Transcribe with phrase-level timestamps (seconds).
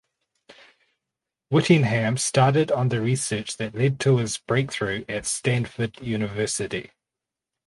[1.49, 6.89] Whittingham started on the research that led to his breakthrough at Stanford University.